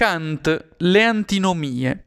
[0.00, 2.04] Kant, le antinomie.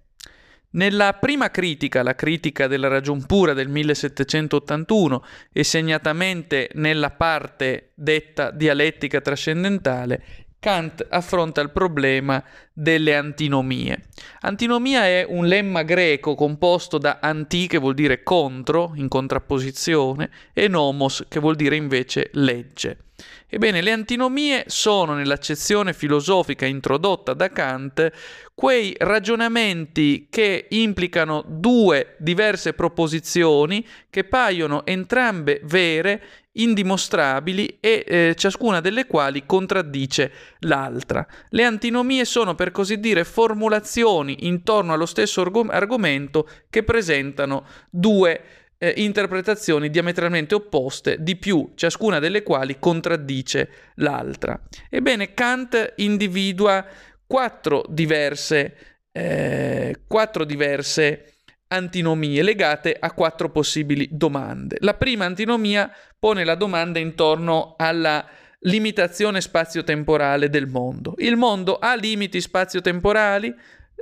[0.72, 8.50] Nella prima critica, la critica della ragion pura del 1781 e segnatamente nella parte detta
[8.50, 12.42] dialettica trascendentale, Kant affronta il problema
[12.72, 14.04] delle antinomie.
[14.40, 20.70] Antinomia è un lemma greco composto da anti, che vuol dire contro, in contrapposizione, e
[20.70, 23.00] nomos, che vuol dire invece legge.
[23.48, 28.12] Ebbene, le antinomie sono, nell'accezione filosofica introdotta da Kant,
[28.56, 38.80] quei ragionamenti che implicano due diverse proposizioni che paiono entrambe vere, indimostrabili e eh, ciascuna
[38.80, 41.26] delle quali contraddice l'altra.
[41.50, 48.42] Le antinomie sono, per così dire, formulazioni intorno allo stesso argom- argomento che presentano due
[48.78, 54.60] eh, interpretazioni diametralmente opposte, di più, ciascuna delle quali contraddice l'altra.
[54.90, 56.86] Ebbene, Kant individua
[57.26, 58.76] quattro diverse,
[59.12, 61.33] eh, quattro diverse
[61.74, 64.78] antinomie legate a quattro possibili domande.
[64.80, 68.26] La prima antinomia pone la domanda intorno alla
[68.62, 71.16] limitazione spazio-temporale del mondo.
[71.18, 73.54] Il mondo ha limiti spazio-temporali?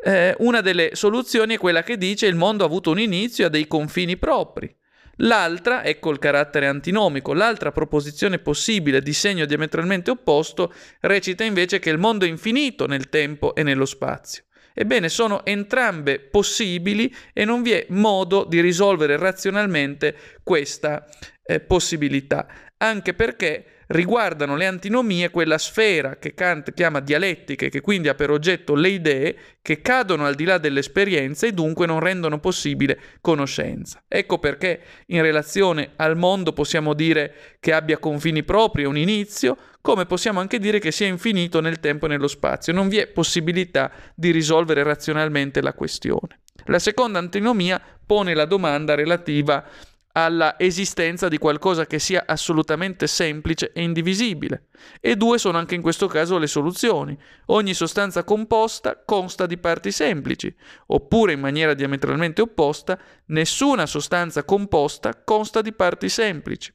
[0.04, 3.48] eh, una delle soluzioni è quella che dice il mondo ha avuto un inizio e
[3.48, 4.74] ha dei confini propri.
[5.18, 11.92] L'altra, ecco il carattere antinomico, l'altra proposizione possibile di segno diametralmente opposto recita invece che
[11.92, 14.46] il mondo è infinito nel tempo e nello spazio.
[14.74, 21.08] Ebbene, sono entrambe possibili e non vi è modo di risolvere razionalmente questa
[21.44, 27.82] eh, possibilità, anche perché riguardano le antinomie quella sfera che Kant chiama dialettica e che
[27.82, 32.00] quindi ha per oggetto le idee che cadono al di là dell'esperienza e dunque non
[32.00, 34.02] rendono possibile conoscenza.
[34.08, 40.06] Ecco perché in relazione al mondo possiamo dire che abbia confini propri un inizio, come
[40.06, 42.74] possiamo anche dire che sia infinito nel tempo e nello spazio.
[42.74, 46.40] Non vi è possibilità di risolvere razionalmente la questione.
[46.66, 49.66] La seconda antinomia pone la domanda relativa
[50.14, 54.68] alla esistenza di qualcosa che sia assolutamente semplice e indivisibile.
[55.00, 57.18] E due sono anche in questo caso le soluzioni.
[57.48, 60.54] Ogni sostanza composta consta di parti semplici,
[60.88, 66.74] oppure in maniera diametralmente opposta, nessuna sostanza composta consta di parti semplici.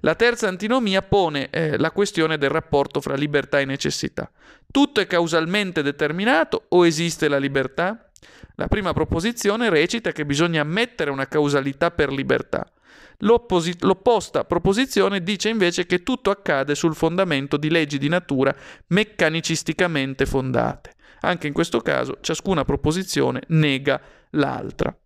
[0.00, 4.30] La terza antinomia pone eh, la questione del rapporto fra libertà e necessità.
[4.70, 8.07] Tutto è causalmente determinato o esiste la libertà?
[8.56, 12.70] La prima proposizione recita che bisogna ammettere una causalità per libertà.
[13.18, 18.54] L'opposi- l'opposta proposizione dice invece che tutto accade sul fondamento di leggi di natura
[18.88, 20.94] meccanicisticamente fondate.
[21.20, 24.96] Anche in questo caso ciascuna proposizione nega l'altra.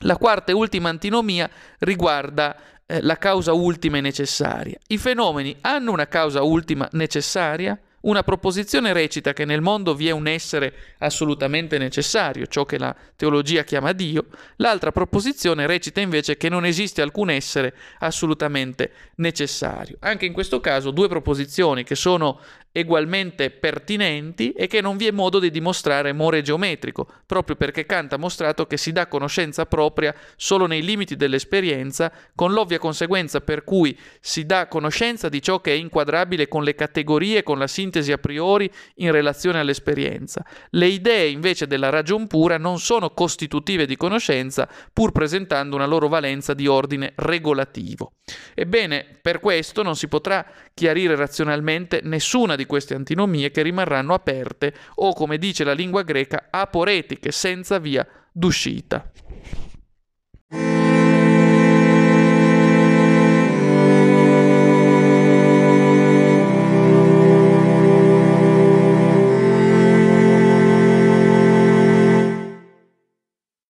[0.00, 1.48] La quarta e ultima antinomia
[1.78, 4.78] riguarda eh, la causa ultima e necessaria.
[4.88, 7.78] I fenomeni hanno una causa ultima necessaria?
[8.04, 12.94] Una proposizione recita che nel mondo vi è un essere assolutamente necessario, ciò che la
[13.16, 14.26] teologia chiama Dio,
[14.56, 19.96] l'altra proposizione recita invece che non esiste alcun essere assolutamente necessario.
[20.00, 22.40] Anche in questo caso due proposizioni che sono
[22.76, 28.12] egualmente pertinenti e che non vi è modo di dimostrare more geometrico, proprio perché Kant
[28.14, 33.62] ha mostrato che si dà conoscenza propria solo nei limiti dell'esperienza, con l'ovvia conseguenza per
[33.62, 37.92] cui si dà conoscenza di ciò che è inquadrabile con le categorie, con la sintesi
[38.12, 40.44] a priori in relazione all'esperienza.
[40.70, 46.08] Le idee invece della ragion pura non sono costitutive di conoscenza, pur presentando una loro
[46.08, 48.12] valenza di ordine regolativo.
[48.54, 54.74] Ebbene, per questo non si potrà chiarire razionalmente nessuna di queste antinomie che rimarranno aperte
[54.96, 59.10] o, come dice la lingua greca, aporetiche, senza via d'uscita.